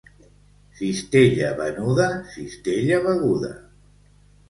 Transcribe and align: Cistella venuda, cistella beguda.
Cistella 0.79 1.53
venuda, 1.61 2.09
cistella 2.35 3.01
beguda. 3.09 3.57